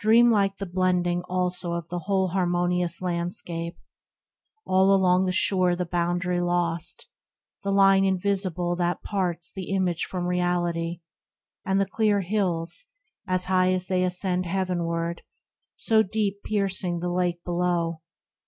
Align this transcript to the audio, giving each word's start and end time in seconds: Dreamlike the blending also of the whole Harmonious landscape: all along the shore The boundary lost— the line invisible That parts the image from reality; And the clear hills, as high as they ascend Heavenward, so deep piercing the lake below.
Dreamlike 0.00 0.58
the 0.58 0.66
blending 0.66 1.22
also 1.28 1.74
of 1.74 1.90
the 1.90 2.00
whole 2.00 2.26
Harmonious 2.30 3.00
landscape: 3.00 3.76
all 4.66 4.92
along 4.92 5.26
the 5.26 5.30
shore 5.30 5.76
The 5.76 5.86
boundary 5.86 6.40
lost— 6.40 7.06
the 7.62 7.70
line 7.70 8.04
invisible 8.04 8.74
That 8.74 9.04
parts 9.04 9.52
the 9.52 9.70
image 9.70 10.06
from 10.06 10.26
reality; 10.26 11.02
And 11.64 11.80
the 11.80 11.86
clear 11.86 12.22
hills, 12.22 12.86
as 13.28 13.44
high 13.44 13.72
as 13.72 13.86
they 13.86 14.02
ascend 14.02 14.44
Heavenward, 14.44 15.22
so 15.76 16.02
deep 16.02 16.42
piercing 16.42 16.98
the 16.98 17.08
lake 17.12 17.44
below. 17.44 18.00